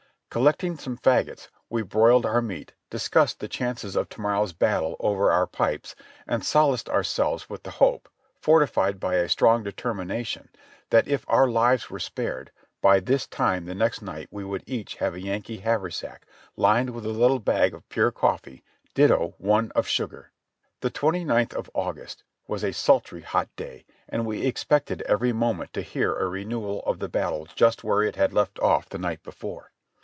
Collecting 0.33 0.77
some 0.77 0.95
fagots, 0.97 1.49
we 1.69 1.81
broiled 1.81 2.25
our 2.25 2.41
meat, 2.41 2.71
discussed 2.89 3.41
the 3.41 3.49
chances 3.49 3.97
of 3.97 4.07
to 4.07 4.21
morrow's 4.21 4.53
battle 4.53 4.95
over 5.01 5.29
our 5.29 5.45
pipes, 5.45 5.93
and 6.25 6.45
solaced 6.45 6.87
our 6.87 7.03
selves 7.03 7.49
with 7.49 7.63
the 7.63 7.69
hope, 7.71 8.07
fortified 8.39 8.97
by 8.97 9.15
a 9.15 9.27
strong 9.27 9.61
determination, 9.61 10.47
that 10.89 11.05
if 11.05 11.25
our 11.27 11.49
lives 11.49 11.89
were 11.89 11.99
spared, 11.99 12.49
by 12.81 12.97
this 13.01 13.27
time 13.27 13.65
the 13.65 13.75
next 13.75 14.01
night 14.01 14.29
we 14.31 14.41
would 14.45 14.63
each 14.65 14.95
have 14.95 15.13
a 15.13 15.19
Yankee 15.19 15.57
haversack 15.57 16.25
lined 16.55 16.91
with 16.91 17.03
a 17.05 17.09
little 17.09 17.39
bag 17.39 17.73
of 17.73 17.89
pure 17.89 18.09
coffee; 18.09 18.63
ditto, 18.93 19.35
one 19.37 19.69
of 19.71 19.85
sugar. 19.85 20.31
The 20.79 20.89
twenty 20.89 21.25
ninth 21.25 21.53
of 21.53 21.69
August 21.73 22.23
was 22.47 22.63
a 22.63 22.71
sultry, 22.71 23.19
hot 23.23 23.49
day, 23.57 23.83
and 24.07 24.25
we 24.25 24.47
ex 24.47 24.63
pected 24.63 25.01
every 25.01 25.33
moment 25.33 25.73
to 25.73 25.81
hear 25.81 26.15
a 26.15 26.29
renewal 26.29 26.79
of 26.85 26.99
the 26.99 27.09
battle 27.09 27.49
just 27.53 27.83
where 27.83 28.01
it 28.01 28.15
had 28.15 28.31
left 28.31 28.59
off 28.61 28.87
the 28.87 28.97
night 28.97 29.23
before. 29.23 29.73